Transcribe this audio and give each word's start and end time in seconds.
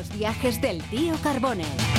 Los 0.00 0.18
viajes 0.18 0.62
del 0.62 0.82
tío 0.84 1.14
Carbone. 1.22 1.89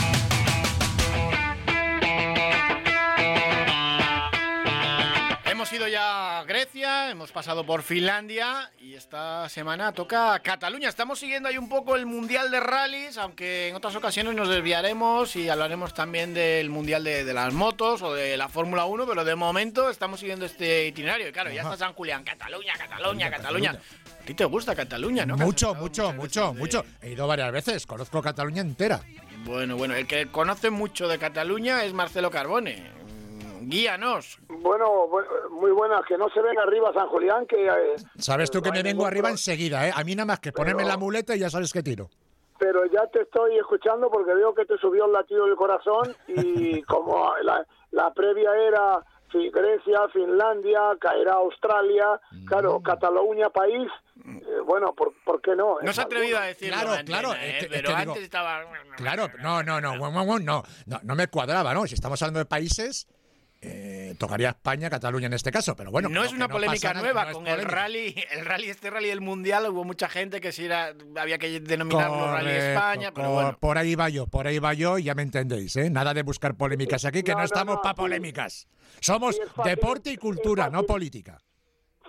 Hemos 7.12 7.32
pasado 7.34 7.66
por 7.66 7.84
Finlandia 7.84 8.72
y 8.80 8.94
esta 8.94 9.50
semana 9.50 9.92
toca 9.92 10.40
Cataluña. 10.40 10.88
Estamos 10.88 11.20
siguiendo 11.20 11.50
ahí 11.50 11.58
un 11.58 11.68
poco 11.68 11.98
el 11.98 12.06
Mundial 12.06 12.50
de 12.50 12.62
Rallys, 12.62 13.18
aunque 13.18 13.68
en 13.68 13.76
otras 13.76 13.94
ocasiones 13.98 14.34
nos 14.34 14.48
desviaremos 14.48 15.36
y 15.36 15.50
hablaremos 15.50 15.94
también 15.94 16.34
del 16.34 16.70
Mundial 16.70 17.04
de, 17.04 17.34
las 17.34 17.54
Motos 17.54 18.02
o 18.02 18.14
de 18.14 18.38
la 18.38 18.48
Fórmula 18.48 18.86
1, 18.86 19.06
pero 19.06 19.26
de 19.26 19.36
momento 19.36 19.90
estamos 19.90 20.22
siguiendo 20.22 20.46
este 20.46 20.88
itinerario. 20.88 21.28
Y 21.28 21.34
claro, 21.34 21.52
ya 21.52 21.64
está 21.64 21.76
San 21.76 21.94
Julián, 21.94 22.24
Cataluña, 22.24 22.74
Cataluña, 22.78 23.30
Cataluña. 23.30 23.72
A 23.72 24.26
ti 24.26 24.34
te 24.34 24.46
gusta 24.46 24.74
Cataluña, 24.74 25.26
¿no? 25.26 25.36
Mucho, 25.36 25.76
mucho, 25.76 26.14
mucho, 26.14 26.54
mucho. 26.54 26.86
He 27.02 27.12
ido 27.12 27.28
varias 27.28 27.52
veces, 27.52 27.86
conozco 27.86 28.22
Cataluña 28.22 28.62
entera. 28.62 29.02
Bueno, 29.44 29.76
bueno, 29.76 29.96
el 29.96 30.08
que 30.08 30.28
conoce 30.28 30.70
mucho 30.70 31.10
de 31.10 31.18
Cataluña 31.18 31.84
es 31.84 31.92
Marcelo 31.92 32.32
Carbone 32.32 33.01
guíanos. 33.62 34.40
Bueno, 34.48 35.08
muy 35.52 35.72
buenas, 35.72 36.02
que 36.08 36.18
no 36.18 36.30
se 36.30 36.42
ven 36.42 36.58
arriba 36.60 36.92
San 36.94 37.08
Julián, 37.08 37.46
que... 37.46 37.68
Eh, 37.68 37.96
sabes 38.18 38.50
tú 38.52 38.62
que 38.62 38.72
me 38.72 38.84
vengo 38.84 39.06
arriba 39.06 39.30
enseguida, 39.30 39.88
¿eh? 39.88 39.92
A 39.94 40.04
mí 40.04 40.16
nada 40.16 40.26
más 40.26 40.40
que 40.40 40.52
ponerme 40.52 40.84
la 40.84 40.98
muleta 40.98 41.36
y 41.36 41.40
ya 41.40 41.50
sabes 41.50 41.72
que 41.72 41.84
tiro. 41.84 42.10
Pero 42.60 42.86
ya 42.86 43.08
te 43.08 43.24
estoy 43.24 43.58
escuchando 43.58 44.10
porque 44.12 44.34
veo 44.34 44.54
que 44.54 44.66
te 44.66 44.78
subió 44.78 45.06
el 45.06 45.14
latido 45.14 45.46
del 45.46 45.56
corazón 45.56 46.16
y 46.28 46.82
como 46.84 47.32
la, 47.42 48.14
previa 48.14 48.52
era 48.56 49.00
Grecia, 49.34 50.08
Finlandia, 50.12 50.80
caerá 51.00 51.34
Australia, 51.36 52.20
claro, 52.46 52.80
mm. 52.80 52.84
Cataluña, 52.84 53.50
país, 53.50 53.90
eh, 54.26 54.60
bueno, 54.66 54.94
¿por, 54.94 55.14
¿por, 55.24 55.42
qué 55.42 55.56
no? 55.56 55.78
No 55.82 55.94
se 55.94 56.02
ha 56.02 56.04
atrevido 56.04 56.38
a 56.38 56.44
decirlo. 56.44 56.78
Claro, 56.78 57.06
claro. 57.06 57.30
pero 57.70 57.96
antes 57.96 58.24
estaba. 58.24 58.62
Claro, 58.98 59.28
no, 59.42 59.64
no, 59.64 59.82
no, 59.82 59.98
no, 59.98 60.40
no, 60.40 60.64
no 61.04 61.16
me 61.16 61.28
cuadraba, 61.28 61.74
¿no? 61.74 61.88
Si 61.88 61.96
estamos 61.96 62.22
hablando 62.22 62.40
de 62.40 62.46
países, 62.46 63.08
eh, 63.62 64.16
tocaría 64.18 64.50
España, 64.50 64.90
Cataluña 64.90 65.28
en 65.28 65.34
este 65.34 65.52
caso, 65.52 65.76
pero 65.76 65.92
bueno. 65.92 66.10
No 66.10 66.24
es 66.24 66.34
una 66.34 66.48
polémica 66.48 66.94
nueva 66.94 67.32
con 67.32 67.48
el 67.48 67.64
rally, 67.64 68.16
el 68.32 68.46
rally, 68.46 68.70
este 68.70 68.90
rally 68.90 69.10
del 69.10 69.22
mundial, 69.22 69.68
hubo 69.70 69.84
mucha 69.84 70.10
gente 70.10 70.42
que 70.42 70.52
si 70.52 70.66
era, 70.66 70.94
había 71.16 71.38
que 71.38 71.60
denominarlo 71.60 72.32
rally 72.32 72.50
España, 72.50 73.12
pero 73.14 73.32
bueno. 73.32 73.58
Por 73.60 73.78
ahí 73.78 73.96
va 73.96 74.10
yo, 74.10 74.26
por 74.26 74.48
ahí 74.48 74.60
va 74.60 74.74
yo, 74.74 74.98
y 74.98 75.04
ya 75.04 75.14
me 75.14 75.22
entendéis, 75.22 75.76
¿eh? 75.76 75.90
Nada 75.90 76.14
de 76.14 76.24
buscar 76.24 76.56
polémicas 76.56 77.06
aquí, 77.06 77.22
que 77.22 77.36
no, 77.36 77.44
estamos 77.44 77.78
para 77.84 77.94
polémicas. 77.94 78.68
Somos 79.00 79.40
deporte 79.64 80.12
y 80.12 80.18
cultura, 80.18 80.70
no 80.70 80.84
política. 80.84 81.40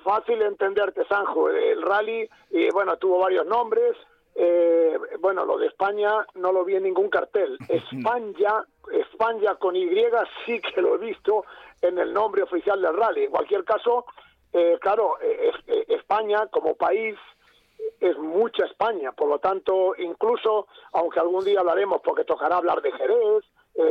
Fácil 0.02 0.42
entenderte, 0.42 1.04
Sanjo. 1.06 1.48
El 1.50 1.82
rally, 1.82 2.28
y 2.50 2.70
bueno, 2.70 2.96
tuvo 2.96 3.20
varios 3.20 3.46
nombres. 3.46 3.94
Eh, 4.34 4.98
bueno, 5.20 5.44
lo 5.44 5.58
de 5.58 5.66
España 5.66 6.26
no 6.34 6.52
lo 6.52 6.64
vi 6.64 6.76
en 6.76 6.84
ningún 6.84 7.08
cartel. 7.08 7.58
España 7.68 8.64
España 8.90 9.54
con 9.56 9.76
Y 9.76 9.88
sí 10.44 10.60
que 10.60 10.82
lo 10.82 10.94
he 10.94 10.98
visto 10.98 11.44
en 11.80 11.98
el 11.98 12.12
nombre 12.12 12.42
oficial 12.42 12.80
del 12.80 12.96
rally. 12.96 13.24
En 13.24 13.30
cualquier 13.30 13.64
caso, 13.64 14.06
eh, 14.52 14.78
claro, 14.80 15.18
eh, 15.20 15.52
eh, 15.66 15.84
España 15.88 16.46
como 16.48 16.74
país 16.74 17.16
es 18.00 18.18
mucha 18.18 18.64
España, 18.64 19.12
por 19.12 19.28
lo 19.28 19.38
tanto, 19.38 19.94
incluso, 19.96 20.66
aunque 20.92 21.20
algún 21.20 21.44
día 21.44 21.60
hablaremos, 21.60 22.00
porque 22.02 22.24
tocará 22.24 22.56
hablar 22.56 22.82
de 22.82 22.92
Jerez, 22.92 23.44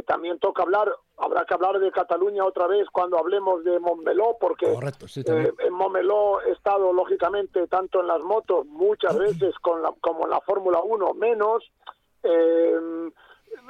también 0.05 0.37
toca 0.37 0.61
hablar, 0.61 0.93
habrá 1.21 1.45
que 1.45 1.53
hablar 1.53 1.79
de 1.79 1.91
Cataluña 1.91 2.43
otra 2.43 2.67
vez 2.67 2.87
cuando 2.91 3.17
hablemos 3.17 3.63
de 3.63 3.79
Montmeló, 3.79 4.37
porque 4.39 4.65
en 4.65 5.73
Montmeló 5.73 6.41
he 6.41 6.51
estado, 6.51 6.91
lógicamente, 6.91 7.67
tanto 7.67 8.01
en 8.01 8.07
las 8.07 8.21
motos, 8.21 8.65
muchas 8.65 9.17
veces 9.17 9.53
con 9.59 9.81
la, 9.81 9.93
como 10.01 10.25
en 10.25 10.31
la 10.31 10.41
Fórmula 10.41 10.81
1, 10.83 11.13
menos. 11.13 11.71
Eh, 12.23 13.11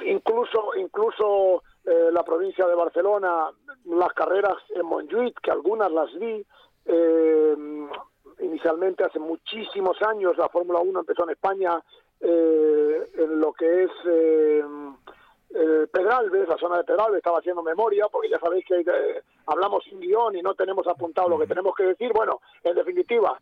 incluso 0.04 0.74
incluso 0.76 1.62
eh, 1.84 2.10
la 2.12 2.22
provincia 2.22 2.66
de 2.66 2.74
Barcelona, 2.74 3.50
las 3.84 4.12
carreras 4.12 4.56
en 4.74 4.86
Montjuic, 4.86 5.40
que 5.40 5.50
algunas 5.50 5.90
las 5.90 6.12
vi, 6.18 6.44
eh, 6.84 7.56
inicialmente 8.40 9.04
hace 9.04 9.18
muchísimos 9.18 10.00
años, 10.02 10.36
la 10.36 10.48
Fórmula 10.48 10.80
1 10.80 11.00
empezó 11.00 11.24
en 11.24 11.30
España 11.30 11.82
eh, 12.20 13.10
en 13.18 13.40
lo 13.40 13.52
que 13.52 13.84
es 13.84 13.90
eh, 15.54 15.86
Pedralbes, 15.92 16.48
la 16.48 16.56
zona 16.58 16.78
de 16.78 16.84
Pedralbes, 16.84 17.18
estaba 17.18 17.38
haciendo 17.38 17.62
memoria, 17.62 18.06
porque 18.10 18.28
ya 18.28 18.38
sabéis 18.38 18.64
que 18.64 18.84
hablamos 19.46 19.84
sin 19.84 20.00
guion 20.00 20.36
y 20.36 20.42
no 20.42 20.54
tenemos 20.54 20.86
apuntado 20.86 21.28
lo 21.28 21.38
que 21.38 21.46
tenemos 21.46 21.74
que 21.74 21.84
decir. 21.84 22.12
Bueno, 22.12 22.40
en 22.62 22.74
definitiva, 22.74 23.40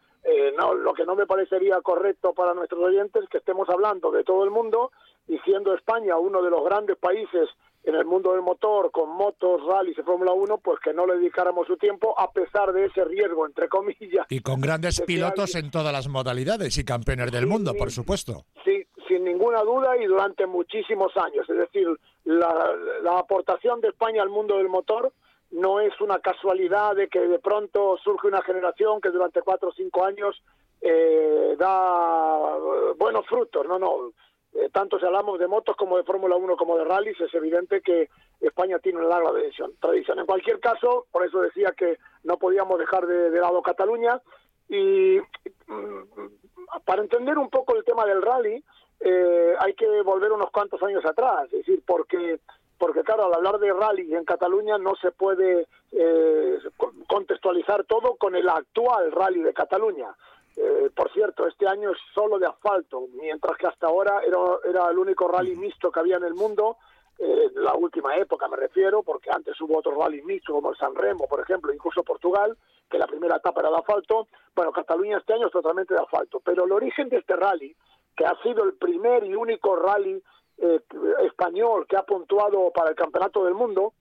no, 0.56 0.74
lo 0.74 0.92
que 0.92 1.04
no 1.04 1.14
me 1.14 1.26
parecería 1.26 1.80
correcto 1.80 2.32
para 2.32 2.54
nuestros 2.54 2.82
oyentes 2.82 3.24
es 3.24 3.28
que 3.28 3.38
estemos 3.38 3.68
hablando 3.68 4.10
de 4.10 4.24
todo 4.24 4.44
el 4.44 4.50
mundo 4.50 4.90
y 5.28 5.38
siendo 5.38 5.74
España 5.74 6.16
uno 6.16 6.42
de 6.42 6.50
los 6.50 6.64
grandes 6.64 6.96
países 6.96 7.48
en 7.84 7.94
el 7.94 8.04
mundo 8.04 8.32
del 8.32 8.42
motor, 8.42 8.90
con 8.90 9.10
motos, 9.10 9.62
rallies 9.66 9.98
y 9.98 10.02
Fórmula 10.02 10.32
1, 10.32 10.58
pues 10.58 10.78
que 10.80 10.92
no 10.92 11.06
le 11.06 11.14
dedicáramos 11.16 11.66
su 11.66 11.76
tiempo 11.76 12.18
a 12.18 12.30
pesar 12.30 12.72
de 12.72 12.86
ese 12.86 13.04
riesgo, 13.04 13.46
entre 13.46 13.68
comillas. 13.68 14.26
Y 14.28 14.40
con 14.40 14.60
grandes 14.60 15.00
pilotos 15.00 15.54
en 15.54 15.70
todas 15.70 15.92
las 15.92 16.08
modalidades 16.08 16.76
y 16.78 16.84
campeones 16.84 17.32
del 17.32 17.46
mundo, 17.46 17.72
por 17.74 17.90
supuesto. 17.90 18.44
Sí, 18.64 18.84
sin 19.10 19.24
ninguna 19.24 19.62
duda 19.62 19.96
y 19.96 20.06
durante 20.06 20.46
muchísimos 20.46 21.16
años. 21.16 21.48
Es 21.50 21.56
decir, 21.56 21.88
la, 22.24 23.18
aportación 23.18 23.80
de 23.80 23.88
España 23.88 24.22
al 24.22 24.30
mundo 24.30 24.56
del 24.56 24.68
motor 24.68 25.12
no 25.50 25.80
es 25.80 26.00
una 26.00 26.20
casualidad 26.20 26.94
de 26.94 27.08
que 27.08 27.18
de 27.18 27.40
pronto 27.40 27.98
surge 28.04 28.28
una 28.28 28.40
generación 28.42 29.00
que 29.00 29.10
durante 29.10 29.42
cuatro 29.42 29.70
o 29.70 29.72
cinco 29.72 30.04
años 30.04 30.40
eh, 30.80 31.56
da 31.58 32.56
buenos 32.96 33.26
frutos. 33.26 33.66
No, 33.66 33.80
no 33.80 34.12
eh, 34.52 34.68
tanto 34.72 34.98
si 34.98 35.06
hablamos 35.06 35.40
de 35.40 35.48
motos 35.48 35.76
como 35.76 35.96
de 35.96 36.04
Fórmula 36.04 36.36
1 36.36 36.56
como 36.56 36.78
de 36.78 36.84
rallies, 36.84 37.20
es 37.20 37.34
evidente 37.34 37.80
que 37.82 38.08
España 38.40 38.78
tiene 38.78 38.98
una 38.98 39.08
larga 39.08 39.32
tradición. 39.80 40.18
En 40.20 40.26
cualquier 40.26 40.60
caso, 40.60 41.06
por 41.10 41.26
eso 41.26 41.40
decía 41.40 41.72
que 41.76 41.98
no 42.22 42.36
podíamos 42.38 42.78
dejar 42.78 43.06
de, 43.06 43.30
lado 43.40 43.60
Cataluña 43.60 44.20
y 44.68 45.18
mm, 45.66 46.84
para 46.84 47.02
entender 47.02 47.38
un 47.38 47.50
poco 47.50 47.76
el 47.76 47.84
tema 47.84 48.06
del 48.06 48.22
rally 48.22 48.62
eh, 49.00 49.54
hay 49.58 49.74
que 49.74 50.02
volver 50.02 50.32
unos 50.32 50.50
cuantos 50.50 50.82
años 50.82 51.04
atrás, 51.04 51.44
es 51.46 51.66
decir, 51.66 51.82
porque 51.86 52.40
porque 52.78 53.02
claro, 53.02 53.26
al 53.26 53.34
hablar 53.34 53.58
de 53.58 53.72
rally 53.74 54.14
en 54.14 54.24
Cataluña 54.24 54.78
no 54.78 54.94
se 54.96 55.12
puede 55.12 55.66
eh, 55.92 56.58
contextualizar 57.06 57.84
todo 57.84 58.16
con 58.16 58.34
el 58.34 58.48
actual 58.48 59.12
rally 59.12 59.42
de 59.42 59.52
Cataluña. 59.52 60.08
Eh, 60.56 60.90
por 60.94 61.12
cierto, 61.12 61.46
este 61.46 61.68
año 61.68 61.90
es 61.90 61.98
solo 62.14 62.38
de 62.38 62.46
asfalto, 62.46 63.06
mientras 63.20 63.58
que 63.58 63.66
hasta 63.66 63.86
ahora 63.86 64.22
era, 64.26 64.38
era 64.64 64.90
el 64.90 64.98
único 64.98 65.28
rally 65.28 65.56
mixto 65.56 65.92
que 65.92 66.00
había 66.00 66.16
en 66.16 66.24
el 66.24 66.34
mundo, 66.34 66.78
eh, 67.18 67.50
la 67.56 67.74
última 67.74 68.16
época 68.16 68.48
me 68.48 68.56
refiero, 68.56 69.02
porque 69.02 69.30
antes 69.30 69.60
hubo 69.60 69.78
otros 69.78 69.94
rally 69.98 70.22
mixtos 70.22 70.54
como 70.54 70.70
el 70.70 70.76
San 70.78 70.94
Remo, 70.94 71.28
por 71.28 71.40
ejemplo, 71.40 71.72
incluso 71.72 72.02
Portugal, 72.02 72.56
que 72.90 72.98
la 72.98 73.06
primera 73.06 73.36
etapa 73.36 73.60
era 73.60 73.68
de 73.68 73.76
asfalto. 73.76 74.28
Bueno, 74.54 74.72
Cataluña 74.72 75.18
este 75.18 75.34
año 75.34 75.48
es 75.48 75.52
totalmente 75.52 75.92
de 75.92 76.00
asfalto, 76.00 76.40
pero 76.40 76.64
el 76.64 76.72
origen 76.72 77.10
de 77.10 77.18
este 77.18 77.36
rally, 77.36 77.76
que 78.16 78.24
ha 78.24 78.34
sido 78.42 78.64
el 78.64 78.74
primer 78.74 79.24
y 79.24 79.34
único 79.34 79.76
rally 79.76 80.22
eh, 80.58 80.80
español 81.24 81.86
que 81.88 81.96
ha 81.96 82.02
puntuado 82.02 82.70
para 82.70 82.90
el 82.90 82.96
Campeonato 82.96 83.44
del 83.44 83.54
Mundo, 83.54 83.94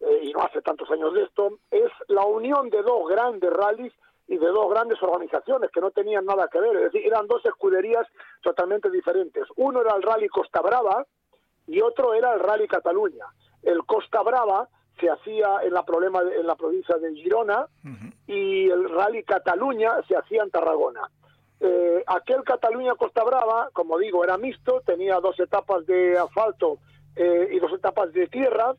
eh, 0.00 0.20
y 0.24 0.32
no 0.32 0.40
hace 0.40 0.60
tantos 0.62 0.90
años 0.90 1.14
de 1.14 1.22
esto, 1.22 1.58
es 1.70 1.90
la 2.08 2.24
unión 2.24 2.68
de 2.70 2.82
dos 2.82 3.08
grandes 3.08 3.50
rallies 3.52 3.92
y 4.28 4.36
de 4.36 4.46
dos 4.48 4.70
grandes 4.70 5.02
organizaciones 5.02 5.70
que 5.70 5.80
no 5.80 5.90
tenían 5.90 6.24
nada 6.24 6.48
que 6.50 6.60
ver, 6.60 6.76
es 6.76 6.92
decir, 6.92 7.06
eran 7.06 7.26
dos 7.26 7.44
escuderías 7.46 8.06
totalmente 8.42 8.90
diferentes. 8.90 9.46
Uno 9.56 9.80
era 9.80 9.94
el 9.94 10.02
Rally 10.02 10.28
Costa 10.28 10.60
Brava 10.60 11.06
y 11.66 11.80
otro 11.80 12.14
era 12.14 12.34
el 12.34 12.40
Rally 12.40 12.66
Cataluña. 12.66 13.26
El 13.62 13.84
Costa 13.84 14.22
Brava 14.22 14.68
se 15.00 15.08
hacía 15.08 15.60
en 15.62 15.72
la, 15.72 15.84
problema 15.84 16.22
en 16.22 16.46
la 16.46 16.56
provincia 16.56 16.96
de 16.96 17.14
Girona 17.14 17.66
y 18.26 18.68
el 18.70 18.88
Rally 18.90 19.24
Cataluña 19.24 20.02
se 20.08 20.16
hacía 20.16 20.42
en 20.42 20.50
Tarragona. 20.50 21.08
Eh, 21.64 22.02
aquel 22.08 22.42
Cataluña-Costa 22.42 23.22
Brava, 23.22 23.70
como 23.72 23.96
digo, 23.96 24.24
era 24.24 24.36
mixto, 24.36 24.80
tenía 24.84 25.20
dos 25.20 25.38
etapas 25.38 25.86
de 25.86 26.18
asfalto 26.18 26.78
eh, 27.14 27.50
y 27.52 27.60
dos 27.60 27.72
etapas 27.72 28.12
de 28.12 28.26
tierra, 28.26 28.74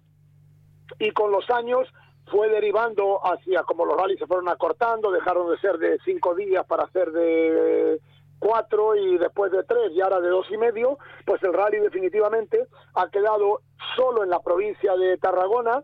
y 1.00 1.12
con 1.12 1.32
los 1.32 1.50
años 1.50 1.88
fue 2.30 2.50
derivando 2.50 3.22
hacia, 3.26 3.64
como 3.64 3.86
los 3.86 3.96
rallies 3.96 4.20
se 4.20 4.28
fueron 4.28 4.50
acortando, 4.50 5.12
dejaron 5.12 5.50
de 5.50 5.58
ser 5.60 5.78
de 5.78 5.98
cinco 6.04 6.36
días 6.36 6.66
para 6.66 6.90
ser 6.90 7.12
de 7.14 8.02
cuatro 8.40 8.98
y 8.98 9.18
después 9.18 9.50
de 9.54 9.64
tres 9.64 9.94
y 9.94 10.02
ahora 10.02 10.20
de 10.20 10.28
dos 10.28 10.46
y 10.52 10.58
medio, 10.58 10.98
pues 11.26 11.42
el 11.44 11.54
rally 11.54 11.80
definitivamente 11.80 12.68
ha 12.96 13.10
quedado 13.10 13.62
solo 13.96 14.24
en 14.24 14.30
la 14.30 14.42
provincia 14.42 14.94
de 14.98 15.18
Tarragona, 15.18 15.82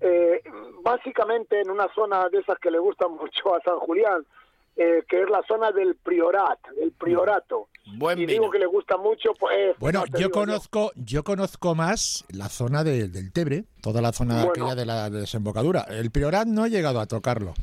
eh, 0.00 0.42
básicamente 0.82 1.62
en 1.62 1.70
una 1.70 1.88
zona 1.94 2.28
de 2.28 2.40
esas 2.40 2.58
que 2.58 2.70
le 2.70 2.78
gustan 2.78 3.12
mucho 3.20 3.54
a 3.54 3.60
San 3.62 3.78
Julián, 3.78 4.26
eh, 4.76 5.04
que 5.08 5.22
es 5.22 5.30
la 5.30 5.42
zona 5.46 5.70
del 5.70 5.96
Priorat, 5.96 6.58
del 6.76 6.92
Priorato. 6.92 7.68
Buen 7.98 8.18
y 8.18 8.26
digo 8.26 8.50
que 8.50 8.58
le 8.58 8.66
gusta 8.66 8.96
mucho, 8.96 9.32
pues... 9.38 9.76
Bueno, 9.78 10.04
yo 10.18 10.30
conozco, 10.30 10.92
yo. 10.94 11.24
conozco 11.24 11.74
más 11.74 12.24
la 12.30 12.48
zona 12.48 12.84
del 12.84 13.32
Tebre, 13.32 13.64
toda 13.82 14.00
la 14.00 14.12
zona 14.12 14.42
aquella 14.42 14.74
de 14.74 14.86
la 14.86 15.10
desembocadura. 15.10 15.86
El 15.88 16.10
Priorat 16.10 16.46
no 16.46 16.64
he 16.64 16.70
llegado 16.70 17.00
a 17.00 17.06
tocarlo, 17.06 17.54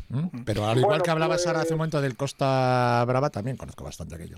pero 0.45 0.65
al 0.65 0.79
igual 0.79 1.01
que 1.01 1.11
hablabas 1.11 1.47
ahora 1.47 1.61
hace 1.61 1.73
un 1.73 1.79
pues 1.79 1.91
momento 1.91 2.01
del 2.01 2.17
Costa 2.17 3.03
Brava, 3.07 3.29
también 3.29 3.57
conozco 3.57 3.83
bastante 3.83 4.15
aquello. 4.15 4.37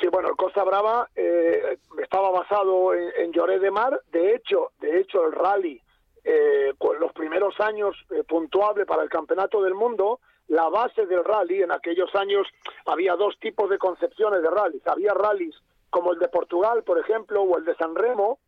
Sí, 0.00 0.08
bueno, 0.10 0.28
el 0.28 0.36
Costa 0.36 0.64
Brava 0.64 1.08
eh, 1.14 1.78
estaba 2.02 2.30
basado 2.30 2.94
en, 2.94 3.10
en, 3.18 3.32
Lloret 3.32 3.60
de 3.60 3.70
Mar. 3.70 4.00
De 4.10 4.34
hecho, 4.34 4.72
de 4.80 5.00
hecho 5.00 5.26
el 5.26 5.32
rally, 5.32 5.82
eh, 6.24 6.72
con 6.78 6.98
los 6.98 7.12
primeros 7.12 7.60
años 7.60 7.94
eh, 8.10 8.24
puntuable 8.24 8.86
para 8.86 9.02
el 9.02 9.10
Campeonato 9.10 9.62
del 9.62 9.74
Mundo, 9.74 10.20
la 10.48 10.68
base 10.68 11.06
del 11.06 11.24
rally, 11.24 11.62
en 11.62 11.72
aquellos 11.72 12.14
años 12.14 12.46
había 12.86 13.16
dos 13.16 13.38
tipos 13.40 13.68
de 13.68 13.78
concepciones 13.78 14.42
de 14.42 14.50
rallies. 14.50 14.86
Había 14.86 15.12
rallies 15.12 15.56
como 15.90 16.12
el 16.12 16.18
de 16.18 16.28
Portugal, 16.28 16.84
por 16.84 16.98
ejemplo, 16.98 17.42
o 17.42 17.58
el 17.58 17.64
de 17.64 17.74
San 17.76 17.94
Remo, 17.94 18.38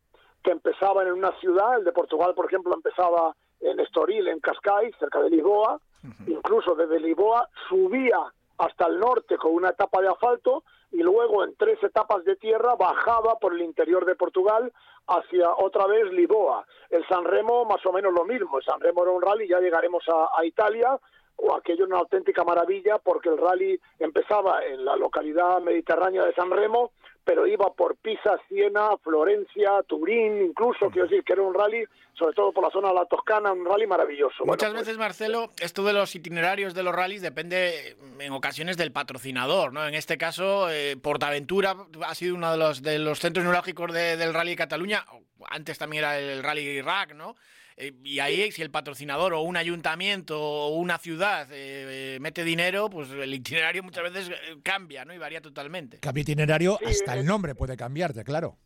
que 0.43 0.51
empezaban 0.51 1.07
en 1.07 1.13
una 1.13 1.31
ciudad. 1.39 1.77
El 1.77 1.83
de 1.83 1.91
Portugal, 1.91 2.33
por 2.35 2.45
ejemplo, 2.45 2.73
empezaba 2.73 3.35
en 3.59 3.79
Estoril, 3.79 4.27
en 4.27 4.39
Cascais, 4.39 4.95
cerca 4.97 5.21
de 5.21 5.29
Lisboa. 5.29 5.79
Incluso 6.27 6.75
desde 6.75 6.99
Lisboa 6.99 7.49
subía 7.67 8.19
hasta 8.57 8.87
el 8.87 8.99
norte 8.99 9.37
con 9.37 9.53
una 9.53 9.69
etapa 9.69 10.01
de 10.01 10.07
asfalto 10.07 10.63
y 10.91 10.97
luego 10.97 11.43
en 11.43 11.55
tres 11.55 11.81
etapas 11.83 12.23
de 12.23 12.35
tierra 12.35 12.75
bajaba 12.75 13.37
por 13.39 13.53
el 13.53 13.61
interior 13.61 14.05
de 14.05 14.15
Portugal 14.15 14.71
hacia 15.07 15.53
otra 15.55 15.87
vez 15.87 16.11
Lisboa. 16.11 16.65
El 16.89 17.05
San 17.07 17.25
Remo 17.25 17.65
más 17.65 17.85
o 17.85 17.91
menos 17.91 18.13
lo 18.13 18.25
mismo, 18.25 18.57
el 18.57 18.63
San 18.63 18.79
Remo 18.79 19.03
era 19.03 19.11
un 19.11 19.21
rally, 19.21 19.47
ya 19.47 19.59
llegaremos 19.59 20.03
a, 20.07 20.39
a 20.39 20.45
Italia, 20.45 20.97
o 21.41 21.55
aquello 21.55 21.85
una 21.85 21.97
auténtica 21.99 22.43
maravilla 22.43 22.97
porque 22.99 23.29
el 23.29 23.37
rally 23.37 23.79
empezaba 23.99 24.65
en 24.65 24.85
la 24.85 24.95
localidad 24.95 25.61
mediterránea 25.61 26.25
de 26.25 26.33
San 26.33 26.51
Remo 26.51 26.91
pero 27.29 27.45
iba 27.45 27.71
por 27.73 27.95
Pisa, 27.97 28.39
Siena, 28.47 28.97
Florencia, 29.03 29.83
Turín, 29.87 30.41
incluso, 30.41 30.89
quiero 30.89 31.07
decir 31.07 31.23
que 31.23 31.33
era 31.33 31.43
un 31.43 31.53
rally, 31.53 31.85
sobre 32.17 32.33
todo 32.33 32.51
por 32.51 32.63
la 32.63 32.71
zona 32.71 32.87
de 32.87 32.95
la 32.95 33.05
Toscana, 33.05 33.51
un 33.51 33.65
rally 33.65 33.85
maravilloso. 33.85 34.45
Muchas 34.45 34.71
pues 34.71 34.81
veces, 34.81 34.97
Marcelo, 34.97 35.51
esto 35.61 35.83
de 35.83 35.93
los 35.93 36.15
itinerarios 36.15 36.73
de 36.73 36.81
los 36.81 36.95
rallies 36.95 37.21
depende 37.21 37.95
en 38.19 38.33
ocasiones 38.33 38.77
del 38.77 38.91
patrocinador, 38.91 39.71
¿no? 39.73 39.87
En 39.87 39.93
este 39.93 40.17
caso, 40.17 40.71
eh, 40.71 40.97
Portaventura 40.97 41.75
ha 42.03 42.15
sido 42.15 42.33
uno 42.33 42.51
de 42.51 42.57
los, 42.57 42.81
de 42.81 42.97
los 42.97 43.19
centros 43.19 43.43
neurálgicos 43.43 43.93
del 43.93 44.33
Rally 44.33 44.51
de 44.51 44.57
Cataluña, 44.57 45.05
antes 45.49 45.77
también 45.77 46.05
era 46.05 46.17
el 46.17 46.41
Rally 46.41 46.61
Irak, 46.61 47.13
¿no? 47.13 47.35
Eh, 47.79 47.93
y 48.03 48.19
ahí, 48.19 48.51
si 48.51 48.61
el 48.61 48.69
patrocinador 48.69 49.33
o 49.33 49.41
un 49.41 49.55
ayuntamiento 49.55 50.37
o 50.37 50.75
una 50.75 50.97
ciudad 50.97 51.47
eh, 51.49 52.17
mete 52.19 52.43
dinero, 52.43 52.89
pues 52.89 53.09
el 53.11 53.33
itinerario 53.33 53.81
muchas 53.83 54.03
veces 54.03 54.29
eh, 54.29 54.57
cambia, 54.61 55.05
¿no? 55.05 55.13
Y 55.13 55.17
varía 55.17 55.41
totalmente. 55.41 55.99
Cambia 55.99 56.23
itinerario, 56.23 56.77
hasta 56.85 57.13
el 57.13 57.25
nombre 57.25 57.55
puede 57.55 57.77
cambiarte, 57.77 58.25
claro. 58.25 58.57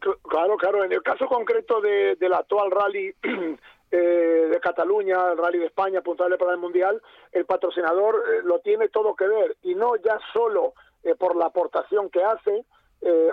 Claro, 0.00 0.56
claro. 0.56 0.84
En 0.84 0.92
el 0.92 1.02
caso 1.02 1.26
concreto 1.26 1.82
de, 1.82 2.16
del 2.16 2.32
actual 2.32 2.70
rally 2.70 3.14
de 3.90 4.58
Cataluña, 4.62 5.32
el 5.32 5.38
rally 5.38 5.58
de 5.58 5.66
España, 5.66 6.00
puntuable 6.00 6.38
para 6.38 6.52
el 6.52 6.58
Mundial, 6.58 7.00
el 7.30 7.44
patrocinador 7.44 8.24
lo 8.44 8.60
tiene 8.60 8.88
todo 8.88 9.14
que 9.14 9.28
ver. 9.28 9.56
Y 9.62 9.74
no 9.74 9.96
ya 9.96 10.18
solo 10.32 10.72
por 11.18 11.36
la 11.36 11.46
aportación 11.46 12.08
que 12.08 12.24
hace, 12.24 12.64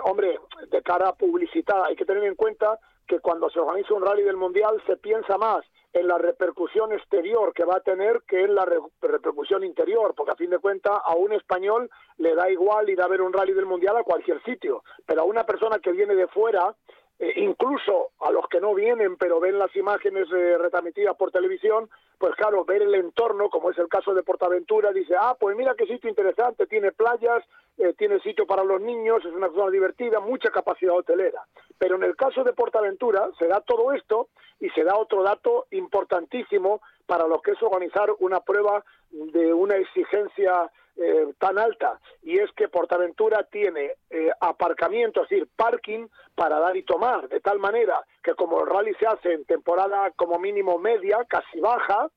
hombre, 0.04 0.38
de 0.70 0.82
cara 0.82 1.08
a 1.08 1.14
publicitar, 1.14 1.82
hay 1.88 1.96
que 1.96 2.04
tener 2.04 2.24
en 2.24 2.34
cuenta 2.34 2.78
que 3.10 3.18
cuando 3.18 3.50
se 3.50 3.58
organiza 3.58 3.92
un 3.92 4.06
rally 4.06 4.22
del 4.22 4.36
Mundial 4.36 4.80
se 4.86 4.96
piensa 4.96 5.36
más 5.36 5.64
en 5.92 6.06
la 6.06 6.16
repercusión 6.16 6.92
exterior 6.92 7.52
que 7.52 7.64
va 7.64 7.78
a 7.78 7.80
tener 7.80 8.22
que 8.22 8.44
en 8.44 8.54
la 8.54 8.64
repercusión 8.64 9.64
interior, 9.64 10.14
porque 10.16 10.30
a 10.30 10.36
fin 10.36 10.50
de 10.50 10.60
cuentas 10.60 11.00
a 11.04 11.16
un 11.16 11.32
español 11.32 11.90
le 12.18 12.36
da 12.36 12.48
igual 12.48 12.88
ir 12.88 13.02
a 13.02 13.08
ver 13.08 13.20
un 13.20 13.32
rally 13.32 13.52
del 13.52 13.66
Mundial 13.66 13.96
a 13.96 14.04
cualquier 14.04 14.40
sitio, 14.44 14.84
pero 15.04 15.22
a 15.22 15.24
una 15.24 15.42
persona 15.44 15.80
que 15.80 15.90
viene 15.90 16.14
de 16.14 16.28
fuera 16.28 16.76
eh, 17.22 17.34
incluso 17.36 18.12
a 18.20 18.32
los 18.32 18.48
que 18.48 18.62
no 18.62 18.74
vienen 18.74 19.18
pero 19.18 19.40
ven 19.40 19.58
las 19.58 19.76
imágenes 19.76 20.26
eh, 20.32 20.56
retransmitidas 20.56 21.14
por 21.16 21.30
televisión, 21.30 21.90
pues 22.16 22.34
claro, 22.34 22.64
ver 22.64 22.80
el 22.80 22.94
entorno, 22.94 23.50
como 23.50 23.70
es 23.70 23.76
el 23.76 23.88
caso 23.88 24.14
de 24.14 24.22
Portaventura, 24.22 24.90
dice, 24.90 25.14
ah, 25.20 25.36
pues 25.38 25.54
mira 25.54 25.74
qué 25.74 25.84
sitio 25.84 26.08
interesante, 26.08 26.66
tiene 26.66 26.92
playas, 26.92 27.44
eh, 27.76 27.92
tiene 27.98 28.20
sitio 28.20 28.46
para 28.46 28.64
los 28.64 28.80
niños, 28.80 29.22
es 29.22 29.32
una 29.32 29.50
zona 29.50 29.70
divertida, 29.70 30.18
mucha 30.20 30.48
capacidad 30.48 30.96
hotelera. 30.96 31.42
Pero 31.78 31.96
en 31.96 32.04
el 32.04 32.16
caso 32.16 32.42
de 32.42 32.54
Portaventura 32.54 33.28
se 33.38 33.48
da 33.48 33.60
todo 33.60 33.92
esto 33.92 34.28
y 34.58 34.70
se 34.70 34.82
da 34.82 34.96
otro 34.96 35.22
dato 35.22 35.66
importantísimo 35.72 36.80
para 37.04 37.26
lo 37.26 37.42
que 37.42 37.50
es 37.50 37.62
organizar 37.62 38.08
una 38.20 38.40
prueba 38.40 38.82
de 39.10 39.52
una 39.52 39.76
exigencia 39.76 40.70
eh, 40.96 41.26
tan 41.38 41.58
alta 41.58 42.00
y 42.22 42.38
es 42.38 42.50
que 42.52 42.68
Portaventura 42.68 43.44
tiene 43.44 43.92
eh, 44.10 44.30
aparcamiento, 44.40 45.22
es 45.22 45.28
decir, 45.28 45.48
parking 45.56 46.06
para 46.34 46.58
dar 46.58 46.76
y 46.76 46.82
tomar, 46.82 47.28
de 47.28 47.40
tal 47.40 47.58
manera 47.58 48.04
que 48.22 48.34
como 48.34 48.60
el 48.60 48.66
rally 48.66 48.94
se 48.94 49.06
hace 49.06 49.32
en 49.32 49.44
temporada 49.44 50.10
como 50.12 50.38
mínimo 50.38 50.78
media, 50.78 51.24
casi 51.28 51.60
baja, 51.60 52.08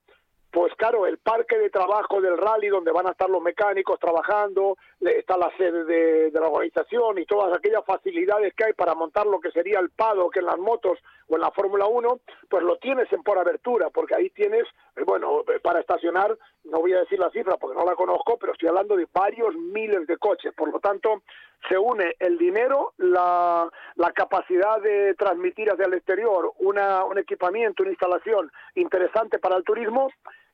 pues 0.54 0.72
claro, 0.76 1.08
el 1.08 1.18
parque 1.18 1.58
de 1.58 1.72
trabajo 1.72 2.22
del 2.22 2.38
rally 2.38 2.68
donde 2.68 2.92
van 2.92 3.08
a 3.08 3.12
estar 3.12 3.28
los 3.28 3.42
mecánicos 3.42 4.00
trabajando, 4.00 4.78
está 5.02 5.36
la 5.36 5.52
sede 5.58 5.84
de, 5.84 6.32
la 6.32 6.48
organización 6.48 7.18
y 7.18 7.26
todas 7.26 7.58
aquellas 7.58 7.84
facilidades 7.84 8.54
que 8.54 8.66
hay 8.66 8.74
para 8.74 8.94
montar 8.94 9.26
lo 9.26 9.40
que 9.40 9.50
sería 9.50 9.80
el 9.80 9.90
que 10.32 10.40
en 10.40 10.46
las 10.46 10.60
motos 10.60 11.00
o 11.28 11.36
en 11.36 11.42
la 11.42 11.52
Fórmula 11.52 11.86
1, 11.86 12.20
pues 12.50 12.64
lo 12.64 12.78
tienes 12.78 13.12
en 13.12 13.24
por 13.24 13.38
abertura, 13.38 13.90
porque 13.90 14.16
ahí 14.16 14.30
tienes, 14.30 14.64
eh, 14.96 15.04
bueno, 15.06 15.42
eh, 15.42 15.60
para 15.62 15.80
estacionar, 15.80 16.38
no 16.66 16.80
voy 16.80 16.94
a 16.94 17.00
decir 17.00 17.20
la 17.20 17.30
cifra 17.32 17.58
porque 17.58 17.78
no 17.78 17.86
la 17.86 17.96
conozco, 17.96 18.38
pero 18.38 18.54
estoy 18.54 18.70
hablando 18.70 18.96
de 18.96 19.08
varios 19.14 19.56
miles 19.56 20.08
de 20.08 20.18
coches, 20.18 20.54
por 20.54 20.72
lo 20.72 20.80
tanto, 20.80 21.24
se 21.70 21.78
une 21.78 22.16
el 22.20 22.38
dinero, 22.38 22.94
la, 22.98 23.70
la 23.96 24.12
capacidad 24.12 24.82
de 24.82 25.14
transmitir 25.16 25.72
hacia 25.72 25.86
el 25.86 25.94
exterior 25.94 26.54
una, 26.60 27.06
un 27.06 27.18
equipamiento, 27.18 27.84
una 27.84 27.92
instalación 27.92 28.52
interesante 28.76 29.40
para 29.40 29.56
el 29.56 29.64
turismo, 29.64 30.10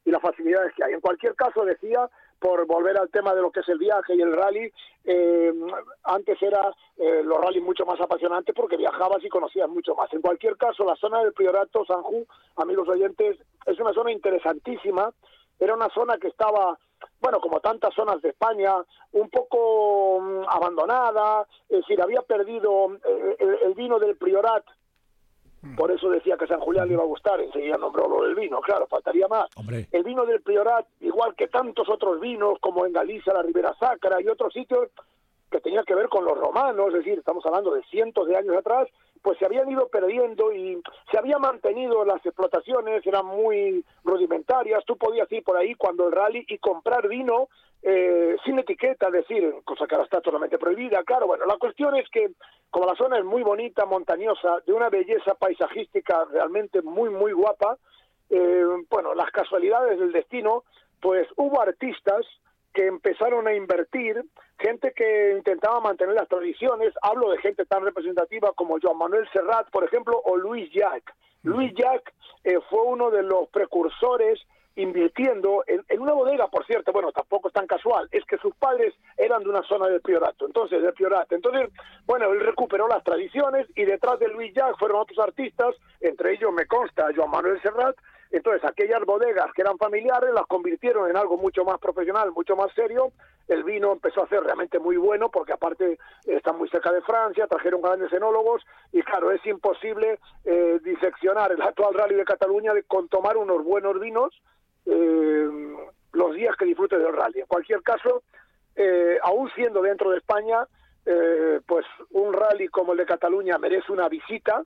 y 0.05 0.11
las 0.11 0.21
facilidades 0.21 0.73
que 0.73 0.83
hay. 0.83 0.93
En 0.93 1.01
cualquier 1.01 1.35
caso, 1.35 1.65
decía, 1.65 2.09
por 2.39 2.65
volver 2.65 2.97
al 2.97 3.09
tema 3.09 3.33
de 3.33 3.41
lo 3.41 3.51
que 3.51 3.59
es 3.59 3.69
el 3.69 3.77
viaje 3.77 4.15
y 4.15 4.21
el 4.21 4.33
rally, 4.33 4.71
eh, 5.03 5.53
antes 6.03 6.41
era 6.41 6.73
eh, 6.97 7.21
los 7.23 7.39
rallies 7.39 7.63
mucho 7.63 7.85
más 7.85 7.99
apasionantes 7.99 8.55
porque 8.55 8.77
viajabas 8.77 9.23
y 9.23 9.29
conocías 9.29 9.69
mucho 9.69 9.95
más. 9.95 10.11
En 10.13 10.21
cualquier 10.21 10.57
caso, 10.57 10.83
la 10.83 10.95
zona 10.95 11.21
del 11.21 11.33
Priorato, 11.33 11.85
Sanjú, 11.85 12.25
amigos 12.55 12.87
oyentes, 12.87 13.37
es 13.65 13.79
una 13.79 13.93
zona 13.93 14.11
interesantísima. 14.11 15.11
Era 15.59 15.73
una 15.73 15.89
zona 15.89 16.17
que 16.17 16.29
estaba, 16.29 16.77
bueno, 17.19 17.39
como 17.41 17.59
tantas 17.59 17.93
zonas 17.93 18.21
de 18.21 18.29
España, 18.29 18.75
un 19.11 19.29
poco 19.29 20.19
mm, 20.21 20.43
abandonada, 20.47 21.45
es 21.67 21.79
decir, 21.79 22.01
había 22.01 22.21
perdido 22.21 22.93
eh, 23.05 23.35
el, 23.63 23.73
vino 23.73 23.99
del 23.99 24.15
Priorat. 24.15 24.63
Por 25.75 25.91
eso 25.91 26.09
decía 26.09 26.37
que 26.37 26.47
San 26.47 26.59
Julián 26.59 26.87
le 26.87 26.93
iba 26.93 27.03
a 27.03 27.07
gustar, 27.07 27.41
enseguida 27.41 27.77
nombró 27.77 28.07
lo 28.07 28.23
del 28.23 28.35
vino, 28.35 28.61
claro, 28.61 28.87
faltaría 28.87 29.27
más. 29.27 29.49
El 29.91 30.03
vino 30.03 30.25
del 30.25 30.41
Priorat, 30.41 30.85
igual 31.01 31.35
que 31.35 31.47
tantos 31.47 31.89
otros 31.89 32.21
vinos, 32.21 32.59
como 32.61 32.85
en 32.85 32.93
Galicia, 32.93 33.33
la 33.33 33.41
Ribera 33.41 33.75
Sacra 33.77 34.21
y 34.21 34.27
otros 34.27 34.53
sitios, 34.53 34.89
que 35.51 35.59
tenía 35.59 35.83
que 35.83 35.95
ver 35.95 36.07
con 36.07 36.23
los 36.23 36.37
romanos, 36.37 36.87
es 36.89 36.93
decir, 36.93 37.19
estamos 37.19 37.45
hablando 37.45 37.73
de 37.73 37.83
cientos 37.83 38.27
de 38.27 38.37
años 38.37 38.55
atrás, 38.55 38.87
pues 39.21 39.37
se 39.37 39.45
habían 39.45 39.69
ido 39.69 39.87
perdiendo 39.87 40.53
y 40.53 40.81
se 41.11 41.17
había 41.17 41.39
mantenido 41.39 42.05
las 42.05 42.25
explotaciones, 42.25 43.05
eran 43.05 43.25
muy 43.25 43.83
rudimentarias, 44.03 44.85
tú 44.85 44.97
podías 44.97 45.29
ir 45.31 45.43
por 45.43 45.57
ahí 45.57 45.75
cuando 45.75 46.07
el 46.07 46.13
rally 46.13 46.45
y 46.47 46.57
comprar 46.59 47.07
vino 47.07 47.49
eh, 47.81 48.35
sin 48.43 48.59
etiqueta, 48.59 49.07
es 49.07 49.13
decir, 49.13 49.53
cosa 49.63 49.87
que 49.87 49.95
ahora 49.95 50.05
está 50.05 50.21
totalmente 50.21 50.57
prohibida, 50.57 51.03
claro, 51.03 51.27
bueno, 51.27 51.45
la 51.45 51.57
cuestión 51.57 51.95
es 51.95 52.09
que 52.09 52.31
como 52.69 52.85
la 52.85 52.95
zona 52.95 53.17
es 53.17 53.25
muy 53.25 53.41
bonita, 53.41 53.85
montañosa, 53.85 54.59
de 54.65 54.73
una 54.73 54.89
belleza 54.89 55.33
paisajística 55.35 56.25
realmente 56.25 56.81
muy, 56.81 57.09
muy 57.09 57.31
guapa, 57.31 57.77
eh, 58.29 58.65
bueno, 58.89 59.15
las 59.15 59.31
casualidades 59.31 59.97
del 59.99 60.11
destino, 60.11 60.63
pues 61.01 61.27
hubo 61.37 61.61
artistas 61.61 62.25
que 62.73 62.85
empezaron 62.85 63.47
a 63.47 63.53
invertir, 63.53 64.23
gente 64.59 64.93
que 64.95 65.33
intentaba 65.35 65.79
mantener 65.79 66.15
las 66.15 66.27
tradiciones, 66.27 66.93
hablo 67.01 67.31
de 67.31 67.39
gente 67.39 67.65
tan 67.65 67.83
representativa 67.83 68.51
como 68.53 68.77
Joan 68.81 68.97
Manuel 68.97 69.27
Serrat, 69.33 69.69
por 69.71 69.83
ejemplo, 69.83 70.21
o 70.23 70.37
Luis 70.37 70.71
Jack. 70.71 71.15
Luis 71.43 71.73
Jack 71.75 72.13
eh, 72.43 72.59
fue 72.69 72.81
uno 72.81 73.09
de 73.09 73.23
los 73.23 73.47
precursores 73.49 74.39
invirtiendo 74.79 75.63
en, 75.67 75.83
una 75.99 76.13
bodega, 76.13 76.47
por 76.47 76.65
cierto, 76.65 76.93
bueno, 76.93 77.11
tampoco 77.11 77.49
es 77.49 77.53
tan 77.53 77.67
casual, 77.67 78.07
es 78.11 78.23
que 78.25 78.37
sus 78.37 78.55
padres 78.55 78.93
eran 79.17 79.43
de 79.43 79.49
una 79.49 79.61
zona 79.63 79.87
del 79.87 79.99
Priorato, 79.99 80.45
entonces, 80.45 80.81
del 80.81 80.93
Priorato. 80.93 81.35
Entonces, 81.35 81.69
bueno, 82.05 82.31
él 82.31 82.39
recuperó 82.39 82.87
las 82.87 83.03
tradiciones 83.03 83.67
y 83.75 83.83
detrás 83.83 84.19
de 84.19 84.29
Luis 84.29 84.53
Jack 84.53 84.77
fueron 84.79 85.01
otros 85.01 85.19
artistas, 85.19 85.75
entre 85.99 86.33
ellos 86.33 86.53
me 86.53 86.65
consta 86.65 87.09
Joan 87.13 87.29
Manuel 87.29 87.61
Serrat, 87.61 87.97
entonces 88.31 88.63
aquellas 88.63 89.03
bodegas 89.05 89.51
que 89.53 89.63
eran 89.63 89.77
familiares 89.77 90.29
las 90.33 90.45
convirtieron 90.45 91.09
en 91.09 91.17
algo 91.17 91.35
mucho 91.37 91.65
más 91.65 91.79
profesional, 91.79 92.31
mucho 92.31 92.55
más 92.55 92.71
serio, 92.73 93.11
el 93.47 93.63
vino 93.63 93.91
empezó 93.91 94.23
a 94.23 94.27
ser 94.27 94.43
realmente 94.43 94.79
muy 94.79 94.95
bueno 94.97 95.29
porque 95.29 95.53
aparte 95.53 95.97
está 96.25 96.53
muy 96.53 96.69
cerca 96.69 96.91
de 96.91 97.01
Francia, 97.01 97.47
trajeron 97.47 97.81
grandes 97.81 98.13
enólogos 98.13 98.63
y 98.93 99.01
claro, 99.01 99.31
es 99.31 99.43
imposible 99.45 100.19
eh, 100.45 100.79
diseccionar 100.83 101.51
el 101.51 101.61
actual 101.61 101.95
rally 101.95 102.15
de 102.15 102.25
Cataluña 102.25 102.71
con 102.87 103.09
tomar 103.09 103.35
unos 103.35 103.63
buenos 103.63 103.99
vinos 103.99 104.31
eh, 104.89 105.49
los 106.13 106.33
días 106.33 106.55
que 106.57 106.65
disfrute 106.65 106.97
del 106.97 107.13
rally. 107.13 107.41
En 107.41 107.45
cualquier 107.45 107.81
caso, 107.83 108.23
eh, 108.75 109.19
aún 109.21 109.49
siendo 109.55 109.81
dentro 109.81 110.09
de 110.09 110.17
España, 110.17 110.65
eh, 111.05 111.61
pues 111.65 111.85
un 112.11 112.33
rally 112.33 112.67
como 112.67 112.93
el 112.93 112.97
de 112.97 113.05
Cataluña 113.05 113.57
merece 113.57 113.91
una 113.91 114.09
visita 114.09 114.63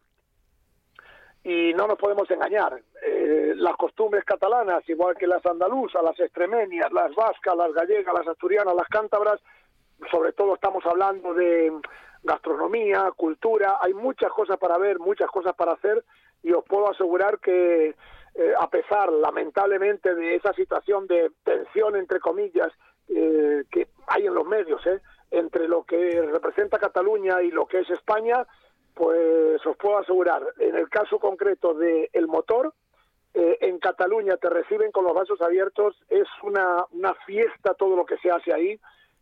y 1.43 1.73
no 1.73 1.87
nos 1.87 1.97
podemos 1.97 2.29
engañar. 2.31 2.81
las 3.55 3.75
costumbres 3.77 4.25
catalanas, 4.25 4.87
igual 4.89 5.15
que 5.15 5.27
las 5.27 5.45
andaluzas, 5.45 6.01
las 6.03 6.19
extremeñas, 6.19 6.91
las 6.91 7.13
vascas, 7.15 7.55
las 7.55 7.71
gallegas, 7.73 8.13
las 8.13 8.27
asturianas, 8.27 8.73
las 8.75 8.87
cántabras, 8.87 9.39
sobre 10.11 10.33
todo 10.33 10.55
estamos 10.55 10.83
hablando 10.85 11.33
de 11.33 11.71
gastronomía, 12.23 13.11
cultura, 13.15 13.77
hay 13.81 13.93
muchas 13.93 14.31
cosas 14.31 14.57
para 14.57 14.77
ver, 14.77 14.99
muchas 14.99 15.29
cosas 15.29 15.53
para 15.55 15.73
hacer 15.73 16.03
y 16.41 16.51
os 16.51 16.63
puedo 16.65 16.89
asegurar 16.89 17.39
que 17.39 17.95
eh, 18.35 18.53
a 18.59 18.69
pesar 18.69 19.11
lamentablemente 19.11 20.15
de 20.15 20.35
esa 20.35 20.53
situación 20.53 21.07
de 21.07 21.31
tensión 21.43 21.95
entre 21.95 22.19
comillas 22.19 22.71
eh, 23.09 23.63
que 23.69 23.87
hay 24.07 24.25
en 24.25 24.33
los 24.33 24.45
medios 24.45 24.85
¿eh? 24.87 25.01
entre 25.31 25.67
lo 25.67 25.83
que 25.83 26.21
representa 26.21 26.79
Cataluña 26.79 27.41
y 27.41 27.51
lo 27.51 27.65
que 27.65 27.79
es 27.79 27.89
España, 27.89 28.45
pues 28.93 29.65
os 29.65 29.75
puedo 29.77 29.97
asegurar, 29.97 30.43
en 30.59 30.75
el 30.75 30.89
caso 30.89 31.19
concreto 31.19 31.73
del 31.73 32.07
el 32.13 32.27
motor, 32.27 32.73
eh, 33.33 33.57
en 33.61 33.79
Cataluña 33.79 34.37
te 34.37 34.49
reciben 34.49 34.91
con 34.91 35.05
los 35.05 35.13
vasos 35.15 35.41
abiertos, 35.41 35.95
es 36.07 36.27
una, 36.43 36.85
una 36.91 37.15
fiesta 37.25 37.73
todo 37.73 37.95
lo 37.95 38.05
que 38.05 38.17
se 38.17 38.29
hace 38.29 38.53
ahí 38.53 38.79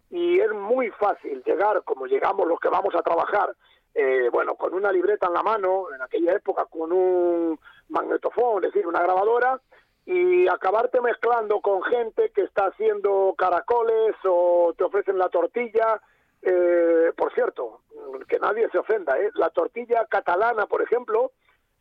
y 0.09 0.39
es 0.39 0.51
muy 0.51 0.89
fácil 0.91 1.41
llegar 1.45 1.81
como 1.83 2.05
llegamos 2.07 2.45
los 2.45 2.59
que 2.59 2.67
vamos 2.67 2.93
a 2.93 3.01
trabajar, 3.01 3.55
eh, 3.95 4.27
bueno, 4.29 4.55
con 4.55 4.73
una 4.73 4.91
libreta 4.91 5.27
en 5.27 5.33
la 5.33 5.43
mano, 5.43 5.85
en 5.95 6.01
aquella 6.01 6.33
época 6.33 6.65
con 6.65 6.91
un 6.91 7.57
magnetofón, 7.91 8.63
es 8.65 8.73
decir, 8.73 8.87
una 8.87 9.01
grabadora, 9.01 9.61
y 10.05 10.47
acabarte 10.47 10.99
mezclando 10.99 11.61
con 11.61 11.83
gente 11.83 12.31
que 12.33 12.41
está 12.41 12.67
haciendo 12.67 13.35
caracoles 13.37 14.15
o 14.25 14.73
te 14.77 14.83
ofrecen 14.83 15.17
la 15.17 15.29
tortilla. 15.29 16.01
Eh, 16.41 17.11
por 17.15 17.31
cierto, 17.35 17.81
que 18.27 18.39
nadie 18.39 18.67
se 18.71 18.79
ofenda, 18.79 19.17
¿eh? 19.19 19.29
la 19.35 19.51
tortilla 19.51 20.07
catalana, 20.09 20.65
por 20.65 20.81
ejemplo, 20.81 21.31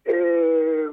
eh, 0.05 0.87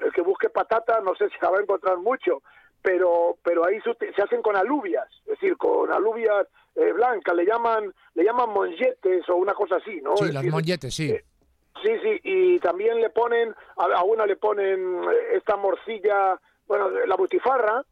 el 0.00 0.12
que 0.12 0.22
busque 0.22 0.50
patata 0.50 1.00
no 1.00 1.14
sé 1.14 1.28
si 1.30 1.36
la 1.40 1.50
va 1.50 1.58
a 1.58 1.62
encontrar 1.62 1.98
mucho, 1.98 2.42
pero 2.82 3.36
pero 3.42 3.66
ahí 3.66 3.78
se, 3.80 4.22
hacen 4.22 4.42
con 4.42 4.56
alubias, 4.56 5.08
es 5.20 5.40
decir, 5.40 5.56
con 5.56 5.92
alubias 5.92 6.46
eh, 6.74 6.92
blancas, 6.92 7.34
le 7.34 7.44
llaman 7.44 7.92
le 8.14 8.24
llaman 8.24 8.50
monjetes 8.50 9.28
o 9.28 9.36
una 9.36 9.54
cosa 9.54 9.76
así, 9.76 10.00
¿no? 10.00 10.16
Sí, 10.16 10.32
las 10.32 10.44
monjetes, 10.44 10.94
sí. 10.94 11.10
Eh, 11.10 11.24
sí, 11.82 11.98
sí, 12.02 12.20
y 12.22 12.58
también 12.60 13.00
le 13.00 13.10
ponen, 13.10 13.54
a, 13.76 14.02
una 14.04 14.26
le 14.26 14.36
ponen 14.36 15.04
eh, 15.04 15.36
esta 15.36 15.56
morcilla, 15.56 16.38
bueno, 16.66 16.90
la 16.90 17.16
butifarra, 17.16 17.82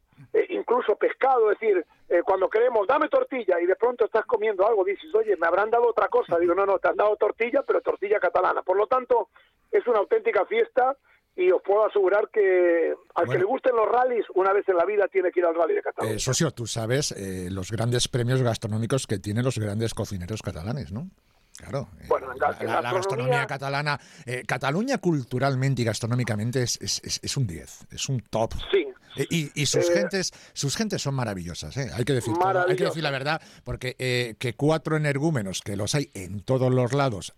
incluso 0.49 0.97
pescado, 0.97 1.53
es 1.53 1.61
decir, 1.61 1.85
cuando 2.25 2.49
queremos, 2.49 2.87
dame 2.87 3.09
tortilla 3.09 3.61
y 3.61 3.67
de 3.67 3.77
pronto 3.77 4.07
estás 4.07 4.25
comiendo 4.25 4.67
algo, 4.67 4.83
dices, 4.85 5.15
oye, 5.15 5.37
me 5.37 5.47
habrán 5.47 5.71
dado 5.71 5.89
otra 5.89 6.09
cosa. 6.09 6.39
Digo, 6.39 6.55
no, 6.55 6.65
no, 6.65 6.79
te 6.79 6.89
han 6.89 6.97
dado 6.97 7.17
tortilla, 7.17 7.63
pero 7.67 7.83
tortilla 7.83 8.19
catalana. 8.19 8.63
Por 8.63 8.79
lo 8.79 8.87
tanto, 8.87 9.29
es 9.71 9.87
una 9.87 9.99
auténtica 9.99 10.47
fiesta 10.47 10.97
y 11.37 11.51
os 11.51 11.61
puedo 11.63 11.85
asegurar 11.85 12.29
que 12.33 12.95
al 13.15 13.29
que 13.29 13.39
le 13.39 13.45
gusten 13.45 13.77
los 13.77 13.87
rallies, 13.87 14.25
una 14.35 14.53
vez 14.55 14.67
en 14.69 14.77
la 14.77 14.87
vida 14.87 15.07
tiene 15.09 15.31
que 15.31 15.41
ir 15.41 15.47
al 15.47 15.55
rally 15.55 15.75
de 15.75 15.83
Cataluña. 15.83 16.17
Eh, 16.17 16.19
socio, 16.19 16.51
tú 16.51 16.67
sabes 16.67 17.13
eh, 17.13 17.51
los 17.51 17.71
grandes 17.71 18.09
premios 18.09 18.43
gastronómicos 18.43 19.07
que 19.07 19.19
tienen 19.19 19.45
los 19.45 19.59
grandes 19.59 19.93
cocineros 19.93 20.41
catalanes, 20.41 20.93
¿no? 20.93 21.11
Claro. 21.57 21.89
Eh, 22.01 22.67
la, 22.67 22.93
gastronomía 22.93 23.47
catalana. 23.47 23.99
Eh, 24.27 24.43
Cataluña 24.47 24.99
culturalmente 24.99 25.83
y 25.83 25.85
gastronómicamente 25.85 26.63
es, 26.63 26.79
es, 26.83 27.21
es 27.23 27.37
un 27.37 27.47
10, 27.47 27.87
es 27.91 28.09
un 28.09 28.21
top. 28.21 28.55
Sí. 28.71 28.87
Eh, 29.17 29.27
y, 29.31 29.63
y, 29.63 29.65
sus 29.65 29.91
gentes 29.91 30.33
sus 30.53 30.77
gentes 30.77 31.01
son 31.01 31.15
maravillosas, 31.15 31.75
hay, 31.79 32.05
que 32.05 32.13
decir 32.13 32.35
hay 32.69 32.77
que 32.77 32.85
decir 32.85 33.03
la 33.03 33.11
verdad, 33.11 33.41
porque 33.65 34.37
que 34.39 34.55
cuatro 34.55 34.97
energúmenos, 34.97 35.63
que 35.63 35.75
los 35.75 35.95
hay 35.95 36.11
en 36.13 36.41
todos 36.41 36.71
los 36.71 36.93
lados, 36.93 37.35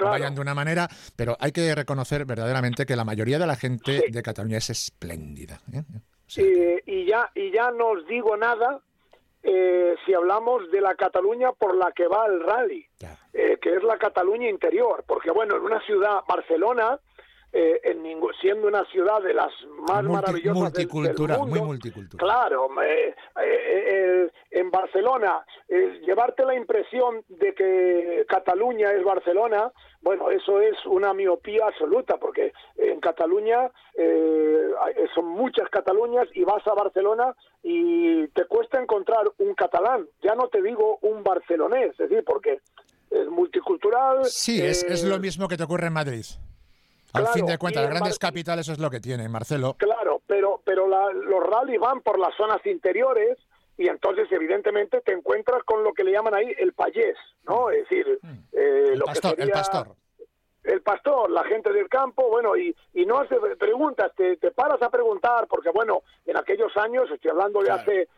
vayan 0.00 0.34
de 0.34 0.40
una 0.40 0.54
manera, 0.54 0.88
pero 1.14 1.36
hay 1.38 1.52
que 1.52 1.74
reconocer 1.74 2.24
verdaderamente 2.24 2.86
que 2.86 2.96
la 2.96 3.04
mayoría 3.04 3.38
de 3.38 3.46
la 3.46 3.56
gente 3.56 4.04
de 4.10 4.22
Cataluña 4.22 4.56
es 4.56 4.70
espléndida. 4.70 5.60
y, 6.36 7.06
ya, 7.06 7.30
y 7.34 7.52
ya 7.52 7.70
no 7.72 7.90
os 7.90 8.06
digo 8.06 8.34
nada 8.38 8.80
eh, 9.42 9.96
si 10.06 10.14
hablamos 10.14 10.70
de 10.70 10.80
la 10.80 10.94
Cataluña 10.94 11.52
por 11.52 11.76
la 11.76 11.92
que 11.92 12.06
va 12.06 12.26
el 12.26 12.40
rally, 12.44 12.86
eh, 13.32 13.58
que 13.60 13.74
es 13.74 13.82
la 13.82 13.98
Cataluña 13.98 14.48
interior, 14.48 15.04
porque 15.06 15.30
bueno, 15.30 15.56
en 15.56 15.62
una 15.62 15.80
ciudad, 15.80 16.20
Barcelona, 16.28 16.98
eh, 17.54 17.80
en 17.84 18.02
siendo 18.40 18.66
una 18.66 18.84
ciudad 18.86 19.22
de 19.22 19.34
las 19.34 19.52
más 19.88 20.02
maravillosas 20.02 20.62
multicultural, 20.62 21.38
del, 21.38 21.48
muy 21.48 21.60
multicultural. 21.60 22.26
Claro, 22.26 22.68
eh, 22.82 23.14
eh, 23.40 24.30
en 24.50 24.70
Barcelona, 24.70 25.44
llevarte 25.68 26.44
la 26.44 26.54
impresión 26.54 27.22
de 27.28 27.54
que 27.54 28.24
Cataluña 28.28 28.92
es 28.92 29.04
Barcelona, 29.04 29.70
bueno, 30.00 30.30
eso 30.30 30.60
es 30.60 30.74
una 30.86 31.12
miopía 31.12 31.66
absoluta, 31.66 32.16
porque 32.16 32.52
en 32.76 33.00
Cataluña 33.00 33.70
son 35.14 35.26
muchas 35.26 35.68
Cataluñas 35.68 36.28
y 36.34 36.44
vas 36.44 36.66
a 36.66 36.74
Barcelona 36.74 37.34
y 37.62 38.26
te 38.28 38.46
cuesta 38.46 38.80
encontrar 38.80 39.30
un 39.38 39.54
catalán, 39.54 40.08
ya 40.22 40.34
no 40.34 40.48
te 40.48 40.62
digo 40.62 40.98
un 41.02 41.22
barcelonés, 41.22 41.90
es 41.90 42.08
decir, 42.08 42.24
porque 42.24 42.60
es 43.10 43.28
multicultural. 43.28 44.24
Sí, 44.24 44.60
es, 44.60 44.82
es 44.82 45.04
lo 45.04 45.18
mismo 45.18 45.48
que 45.48 45.56
te 45.56 45.64
ocurre 45.64 45.86
en 45.86 45.92
Madrid. 45.92 46.24
Al 47.12 47.28
fin 47.28 47.46
de 47.46 47.58
cuentas, 47.58 47.82
las 47.82 47.90
grandes 47.90 48.18
capitales 48.18 48.68
es 48.68 48.78
lo 48.78 48.90
que 48.90 49.00
tienen, 49.00 49.30
Marcelo. 49.30 49.74
Claro, 49.78 50.22
pero, 50.26 50.62
pero 50.64 50.86
los 50.86 51.42
rallies 51.44 51.80
van 51.80 52.00
por 52.00 52.18
las 52.18 52.34
zonas 52.36 52.64
interiores 52.66 53.38
y 53.76 53.88
entonces 53.88 54.30
evidentemente 54.30 55.00
te 55.00 55.12
encuentras 55.12 55.62
con 55.64 55.82
lo 55.82 55.92
que 55.92 56.04
le 56.04 56.12
llaman 56.12 56.34
ahí 56.34 56.54
el 56.58 56.72
payés, 56.72 57.16
¿no? 57.44 57.70
Es 57.70 57.88
decir, 57.88 58.18
mm. 58.22 58.28
eh, 58.52 58.84
el, 58.92 59.02
pastor, 59.02 59.34
el 59.38 59.50
pastor 59.50 59.96
el 60.64 60.80
pastor, 60.80 61.30
la 61.30 61.42
gente 61.44 61.72
del 61.72 61.88
campo, 61.88 62.28
bueno, 62.28 62.56
y, 62.56 62.74
y 62.94 63.04
no 63.04 63.18
hace 63.18 63.36
preguntas, 63.58 64.12
te, 64.16 64.36
te, 64.36 64.52
paras 64.52 64.80
a 64.80 64.90
preguntar, 64.90 65.46
porque 65.48 65.70
bueno, 65.70 66.02
en 66.24 66.36
aquellos 66.36 66.76
años, 66.76 67.10
estoy 67.10 67.30
hablando 67.30 67.62
de 67.62 67.70
hace 67.70 68.08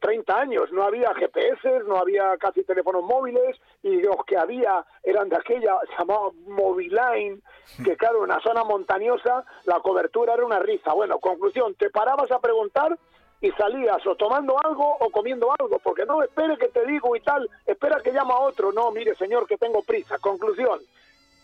30 0.00 0.32
eh, 0.32 0.36
años, 0.40 0.72
no 0.72 0.84
había 0.84 1.12
GPS, 1.14 1.80
no 1.86 1.96
había 1.96 2.36
casi 2.38 2.62
teléfonos 2.62 3.02
móviles, 3.02 3.56
y 3.82 4.00
los 4.00 4.24
que 4.26 4.36
había 4.36 4.84
eran 5.02 5.28
de 5.28 5.36
aquella, 5.36 5.76
se 5.88 5.98
llamaba 5.98 6.30
Moviline, 6.46 7.42
que 7.84 7.96
claro, 7.96 8.18
en 8.18 8.24
una 8.24 8.40
zona 8.40 8.62
montañosa 8.62 9.44
la 9.64 9.80
cobertura 9.80 10.34
era 10.34 10.44
una 10.44 10.60
risa. 10.60 10.92
Bueno, 10.92 11.18
conclusión, 11.18 11.74
te 11.74 11.90
parabas 11.90 12.30
a 12.30 12.40
preguntar 12.40 12.96
y 13.40 13.50
salías 13.52 14.04
o 14.06 14.16
tomando 14.16 14.56
algo 14.64 14.96
o 14.98 15.10
comiendo 15.10 15.48
algo, 15.58 15.78
porque 15.78 16.04
no 16.04 16.22
espere 16.22 16.56
que 16.58 16.68
te 16.68 16.84
digo 16.86 17.14
y 17.14 17.20
tal, 17.20 17.48
espera 17.66 18.00
que 18.02 18.12
llama 18.12 18.34
a 18.34 18.40
otro, 18.40 18.72
no, 18.72 18.90
mire 18.90 19.14
señor 19.14 19.46
que 19.46 19.56
tengo 19.56 19.82
prisa. 19.82 20.18
Conclusión, 20.18 20.80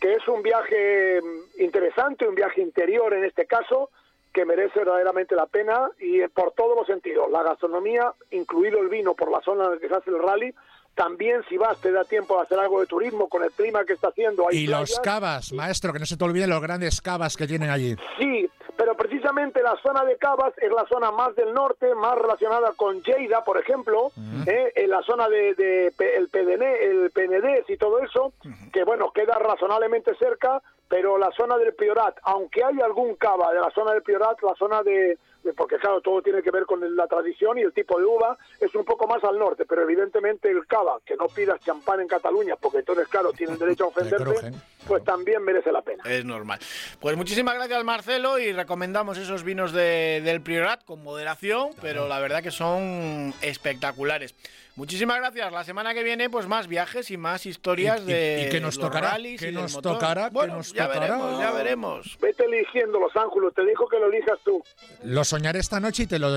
que 0.05 0.13
es 0.13 0.29
un 0.29 0.43
viaje 0.43 1.19
mm, 1.23 1.63
interesante, 1.63 2.29
un 2.29 2.35
viaje 2.35 2.61
interior 2.61 3.15
en 3.15 3.25
este 3.25 3.47
caso, 3.47 3.89
que 4.35 4.45
merece 4.45 4.81
verdaderamente 4.81 5.35
la 5.35 5.47
pena 5.47 5.91
y 5.99 6.21
por 6.29 6.53
todos 6.53 6.77
los 6.77 6.87
sentidos. 6.87 7.31
La 7.31 7.43
gastronomía, 7.43 8.13
incluido 8.31 8.81
el 8.81 8.91
vino 8.91 9.15
por 9.15 9.31
la 9.31 9.41
zona 9.41 9.65
en 9.65 9.71
la 9.71 9.79
que 9.79 9.89
se 9.89 9.95
hace 9.95 10.11
el 10.11 10.19
rally, 10.19 10.55
también 10.95 11.41
si 11.49 11.57
vas 11.57 11.81
te 11.81 11.91
da 11.91 12.05
tiempo 12.05 12.37
de 12.37 12.43
hacer 12.43 12.59
algo 12.59 12.81
de 12.81 12.87
turismo 12.87 13.31
con 13.31 13.45
el 13.45 13.51
clima 13.53 13.87
que 13.87 13.95
está 13.95 14.09
haciendo. 14.09 14.47
y 14.51 14.67
los 14.67 15.01
cavas, 15.01 15.55
maestro, 15.55 15.91
que 15.91 16.01
no 16.01 16.05
se 16.05 16.19
te 16.19 16.25
olviden 16.25 16.51
los 16.51 16.61
grandes 16.61 17.01
cavas 17.01 17.35
que 17.35 17.47
tienen 17.47 17.71
allí. 17.71 17.97
Sí, 18.19 18.47
pero 18.77 18.97
precisamente 18.97 19.63
la 19.63 19.77
zona 19.83 20.05
de 20.05 20.17
Cavas 20.17 20.53
es 20.59 20.71
la 20.73 20.87
zona 20.87 21.11
más 21.11 21.35
del 21.37 21.53
norte, 21.53 21.95
más 21.95 22.17
relacionada 22.17 22.73
con 22.77 23.03
Lleida, 23.03 23.45
por 23.45 23.59
ejemplo, 23.59 24.11
¿eh? 24.47 24.73
en 24.75 24.91
la 24.91 25.03
zona 25.03 25.29
de, 25.29 25.55
de, 25.55 25.93
el 26.17 26.29
PDN, 26.29 26.63
el 26.63 27.11
PND 27.11 27.65
y 27.69 27.77
todo 27.77 28.01
eso, 28.01 28.33
que 28.73 28.85
bueno, 28.85 29.11
queda 29.13 29.35
razonablemente 29.35 30.15
cerca, 30.17 30.63
pero 30.89 31.19
la 31.19 31.31
zona 31.33 31.57
del 31.57 31.75
Priorat, 31.75 32.17
aunque 32.23 32.65
hay 32.65 32.81
algún 32.81 33.15
cava 33.17 33.53
de 33.53 33.61
la 33.61 33.71
zona 33.71 33.93
del 33.93 34.03
Priorat, 34.03 34.41
la 34.43 34.55
zona 34.55 34.83
de, 34.83 35.19
porque 35.53 35.77
claro, 35.77 36.01
todo 36.01 36.23
tiene 36.23 36.43
que 36.43 36.51
ver 36.51 36.65
con 36.65 36.81
la 36.97 37.07
tradición 37.07 37.59
y 37.59 37.63
el 37.63 37.73
tipo 37.73 37.99
de 37.99 38.07
uva, 38.07 38.39
es 38.61 38.75
un 38.75 38.85
poco 38.85 39.07
más 39.07 39.23
al 39.25 39.39
norte, 39.39 39.65
pero 39.67 39.83
evidentemente 39.83 40.51
el 40.51 40.67
cava, 40.67 40.99
que 41.05 41.17
no 41.17 41.27
pidas 41.27 41.61
champán 41.61 42.01
en 42.01 42.09
Cataluña, 42.09 42.57
porque 42.57 42.79
entonces, 42.79 43.09
claro, 43.09 43.33
tienen 43.33 43.59
derecho 43.59 43.85
a 43.85 43.89
ofenderte, 43.89 44.53
pues 44.87 45.05
también 45.05 45.43
merece 45.43 45.73
la 45.73 45.83
pena. 45.83 46.03
Es 46.07 46.25
normal. 46.25 46.59
Pues 47.01 47.17
muchísimas 47.17 47.55
gracias, 47.55 47.85
Marcelo, 47.85 48.39
y 48.39 48.53
recomendamos 48.53 49.19
esos 49.19 49.43
vinos 49.45 49.73
del 49.73 50.41
Priorat 50.41 50.85
con 50.85 51.03
moderación, 51.03 51.71
pero 51.81 52.09
la 52.09 52.19
verdad 52.21 52.43
que 52.43 52.51
son 52.51 53.35
espectaculares. 53.43 54.35
Muchísimas 54.77 55.19
gracias. 55.19 55.53
La 55.53 55.63
semana 55.63 55.95
que 55.95 56.03
viene, 56.03 56.29
pues 56.29 56.49
más 56.49 56.67
viajes 56.67 57.09
y 57.13 57.17
más 57.17 57.47
historias 57.47 58.05
de 58.05 58.47
y 58.47 58.51
que 58.51 58.61
nos 58.61 58.77
tocará, 58.77 59.17
que 59.39 59.53
nos 59.53 59.81
tocará, 59.81 60.31
bueno, 60.31 60.61
ya 60.63 60.89
veremos, 60.89 61.39
ya 61.39 61.53
veremos. 61.53 62.19
Vete 62.21 62.45
eligiendo 62.45 62.99
Los 62.99 63.15
Ángeles, 63.15 63.55
te 63.55 63.65
dijo 63.65 63.87
que 63.87 64.01
lo 64.01 64.09
elijas 64.09 64.37
tú. 64.45 64.65
Lo 65.05 65.23
soñaré 65.35 65.59
esta 65.59 65.81
noche 65.81 66.05
y 66.05 66.07
te 66.07 66.21
lo 66.21 66.29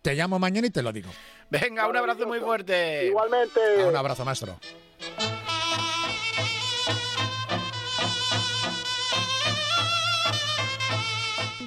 te 0.00 0.14
llamo 0.14 0.38
mañana 0.38 0.66
y 0.66 0.70
te 0.70 0.82
lo 0.82 0.90
digo. 0.90 1.10
Venga, 1.50 1.86
un 1.86 1.96
abrazo 1.96 2.26
muy 2.26 2.40
fuerte. 2.40 3.06
Igualmente. 3.08 3.60
Ah, 3.80 3.88
un 3.88 3.96
abrazo, 3.96 4.24
maestro. 4.24 4.58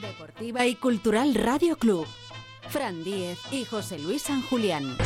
Deportiva 0.01 0.65
y 0.65 0.75
Cultural 0.75 1.35
Radio 1.35 1.77
Club. 1.77 2.07
Fran 2.69 3.03
Díez 3.03 3.37
y 3.51 3.65
José 3.65 3.99
Luis 3.99 4.23
San 4.23 4.41
Julián. 4.41 4.97